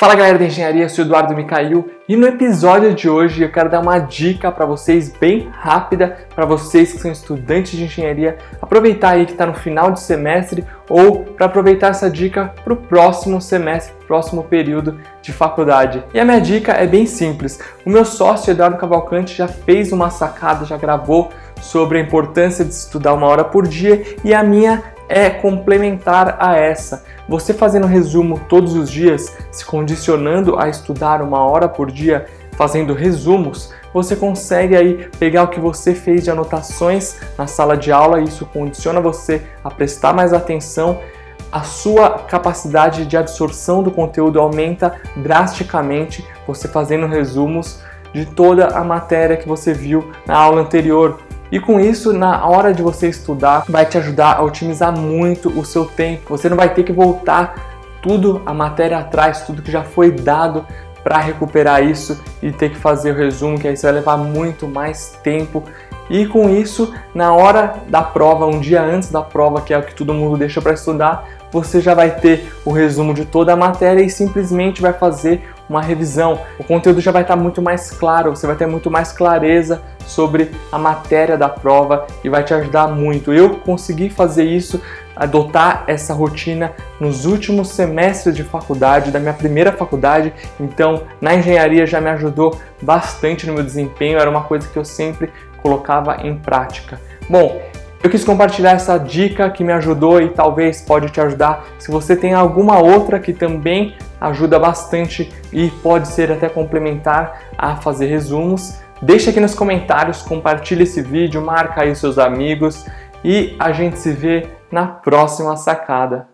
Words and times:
Fala 0.00 0.14
galera 0.14 0.38
da 0.38 0.46
engenharia, 0.46 0.84
eu 0.84 0.88
sou 0.88 1.04
Eduardo 1.04 1.36
Micail 1.36 1.90
e 2.08 2.16
no 2.16 2.26
episódio 2.26 2.94
de 2.94 3.06
hoje 3.06 3.42
eu 3.42 3.52
quero 3.52 3.68
dar 3.68 3.80
uma 3.80 3.98
dica 3.98 4.50
para 4.50 4.64
vocês 4.64 5.10
bem 5.10 5.50
rápida 5.52 6.26
para 6.34 6.46
vocês 6.46 6.90
que 6.90 6.98
são 6.98 7.12
estudantes 7.12 7.72
de 7.72 7.84
engenharia 7.84 8.38
aproveitar 8.62 9.10
aí 9.10 9.26
que 9.26 9.32
está 9.32 9.44
no 9.44 9.52
final 9.52 9.92
de 9.92 10.00
semestre 10.00 10.64
ou 10.88 11.24
para 11.24 11.44
aproveitar 11.44 11.88
essa 11.88 12.08
dica 12.08 12.50
para 12.64 12.72
o 12.72 12.76
próximo 12.76 13.42
semestre, 13.42 13.92
próximo 14.06 14.42
período 14.42 14.98
de 15.20 15.34
faculdade. 15.34 16.02
E 16.14 16.18
a 16.18 16.24
minha 16.24 16.40
dica 16.40 16.72
é 16.72 16.86
bem 16.86 17.04
simples. 17.04 17.60
O 17.84 17.90
meu 17.90 18.06
sócio 18.06 18.52
Eduardo 18.52 18.78
Cavalcante 18.78 19.36
já 19.36 19.48
fez 19.48 19.92
uma 19.92 20.08
sacada, 20.08 20.64
já 20.64 20.78
gravou 20.78 21.28
sobre 21.60 21.98
a 21.98 22.00
importância 22.00 22.64
de 22.64 22.72
estudar 22.72 23.12
uma 23.12 23.26
hora 23.26 23.44
por 23.44 23.68
dia 23.68 24.02
e 24.24 24.32
a 24.32 24.42
minha 24.42 24.82
é 25.10 25.28
complementar 25.28 26.36
a 26.38 26.56
essa. 26.56 27.04
Você 27.28 27.52
fazendo 27.52 27.86
resumo 27.86 28.40
todos 28.48 28.74
os 28.74 28.88
dias, 28.88 29.36
se 29.50 29.66
condicionando 29.66 30.58
a 30.58 30.68
estudar 30.68 31.20
uma 31.20 31.44
hora 31.44 31.68
por 31.68 31.90
dia, 31.90 32.26
fazendo 32.52 32.94
resumos, 32.94 33.74
você 33.92 34.14
consegue 34.14 34.76
aí 34.76 35.08
pegar 35.18 35.42
o 35.42 35.48
que 35.48 35.58
você 35.58 35.94
fez 35.94 36.22
de 36.22 36.30
anotações 36.30 37.18
na 37.36 37.46
sala 37.46 37.76
de 37.76 37.90
aula 37.90 38.20
e 38.20 38.24
isso 38.24 38.46
condiciona 38.46 39.00
você 39.00 39.42
a 39.64 39.70
prestar 39.70 40.12
mais 40.12 40.32
atenção. 40.32 41.00
A 41.50 41.62
sua 41.62 42.10
capacidade 42.10 43.04
de 43.04 43.16
absorção 43.16 43.82
do 43.82 43.90
conteúdo 43.90 44.38
aumenta 44.38 45.00
drasticamente 45.16 46.24
você 46.46 46.68
fazendo 46.68 47.08
resumos 47.08 47.82
de 48.12 48.26
toda 48.26 48.68
a 48.68 48.84
matéria 48.84 49.36
que 49.36 49.48
você 49.48 49.72
viu 49.72 50.12
na 50.24 50.36
aula 50.36 50.60
anterior. 50.60 51.18
E 51.50 51.58
com 51.58 51.80
isso, 51.80 52.12
na 52.12 52.46
hora 52.46 52.72
de 52.72 52.82
você 52.82 53.08
estudar, 53.08 53.64
vai 53.68 53.84
te 53.84 53.98
ajudar 53.98 54.36
a 54.36 54.42
otimizar 54.42 54.96
muito 54.96 55.48
o 55.58 55.64
seu 55.64 55.84
tempo. 55.84 56.36
Você 56.36 56.48
não 56.48 56.56
vai 56.56 56.72
ter 56.72 56.84
que 56.84 56.92
voltar 56.92 57.54
tudo 58.00 58.42
a 58.46 58.54
matéria 58.54 58.98
atrás, 58.98 59.42
tudo 59.42 59.62
que 59.62 59.70
já 59.70 59.82
foi 59.82 60.12
dado 60.12 60.64
para 61.02 61.18
recuperar 61.18 61.82
isso 61.82 62.22
e 62.42 62.52
ter 62.52 62.70
que 62.70 62.76
fazer 62.76 63.12
o 63.12 63.16
resumo, 63.16 63.58
que 63.58 63.66
aí 63.66 63.76
você 63.76 63.86
vai 63.86 63.96
levar 63.96 64.16
muito 64.16 64.68
mais 64.68 65.18
tempo. 65.22 65.64
E 66.08 66.26
com 66.26 66.48
isso, 66.50 66.94
na 67.14 67.32
hora 67.32 67.74
da 67.88 68.02
prova, 68.02 68.46
um 68.46 68.60
dia 68.60 68.82
antes 68.82 69.10
da 69.10 69.22
prova, 69.22 69.60
que 69.60 69.72
é 69.72 69.78
o 69.78 69.82
que 69.82 69.94
todo 69.94 70.12
mundo 70.12 70.36
deixa 70.36 70.60
para 70.60 70.72
estudar, 70.72 71.24
você 71.52 71.80
já 71.80 71.94
vai 71.94 72.10
ter 72.10 72.52
o 72.64 72.72
resumo 72.72 73.14
de 73.14 73.24
toda 73.24 73.52
a 73.52 73.56
matéria 73.56 74.02
e 74.02 74.10
simplesmente 74.10 74.82
vai 74.82 74.92
fazer 74.92 75.42
uma 75.70 75.80
revisão. 75.80 76.40
O 76.58 76.64
conteúdo 76.64 77.00
já 77.00 77.12
vai 77.12 77.22
estar 77.22 77.36
muito 77.36 77.62
mais 77.62 77.92
claro, 77.92 78.34
você 78.34 78.44
vai 78.44 78.56
ter 78.56 78.66
muito 78.66 78.90
mais 78.90 79.12
clareza 79.12 79.80
sobre 80.04 80.50
a 80.72 80.76
matéria 80.76 81.38
da 81.38 81.48
prova 81.48 82.08
e 82.24 82.28
vai 82.28 82.42
te 82.42 82.52
ajudar 82.52 82.88
muito. 82.88 83.32
Eu 83.32 83.50
consegui 83.50 84.10
fazer 84.10 84.42
isso, 84.42 84.82
adotar 85.14 85.84
essa 85.86 86.12
rotina 86.12 86.72
nos 86.98 87.24
últimos 87.24 87.68
semestres 87.68 88.34
de 88.34 88.42
faculdade, 88.42 89.12
da 89.12 89.20
minha 89.20 89.32
primeira 89.32 89.70
faculdade, 89.70 90.32
então 90.58 91.04
na 91.20 91.36
engenharia 91.36 91.86
já 91.86 92.00
me 92.00 92.10
ajudou 92.10 92.58
bastante 92.82 93.46
no 93.46 93.54
meu 93.54 93.62
desempenho, 93.62 94.18
era 94.18 94.28
uma 94.28 94.42
coisa 94.42 94.66
que 94.66 94.76
eu 94.76 94.84
sempre 94.84 95.30
colocava 95.62 96.16
em 96.26 96.34
prática. 96.36 97.00
Bom, 97.28 97.62
eu 98.02 98.10
quis 98.10 98.24
compartilhar 98.24 98.72
essa 98.72 98.98
dica 98.98 99.50
que 99.50 99.62
me 99.62 99.72
ajudou 99.74 100.20
e 100.20 100.30
talvez 100.30 100.80
pode 100.80 101.10
te 101.10 101.20
ajudar. 101.20 101.66
Se 101.78 101.90
você 101.90 102.16
tem 102.16 102.32
alguma 102.32 102.78
outra 102.80 103.20
que 103.20 103.32
também 103.32 103.94
ajuda 104.20 104.58
bastante 104.58 105.32
e 105.52 105.70
pode 105.82 106.08
ser 106.08 106.30
até 106.30 106.48
complementar 106.48 107.40
a 107.56 107.76
fazer 107.76 108.06
resumos, 108.06 108.78
deixa 109.00 109.30
aqui 109.30 109.40
nos 109.40 109.54
comentários, 109.54 110.22
compartilha 110.22 110.82
esse 110.82 111.02
vídeo, 111.02 111.40
marca 111.42 111.82
aí 111.82 111.94
seus 111.94 112.18
amigos 112.18 112.86
e 113.24 113.56
a 113.58 113.72
gente 113.72 113.98
se 113.98 114.12
vê 114.12 114.46
na 114.70 114.86
próxima 114.86 115.56
sacada. 115.56 116.29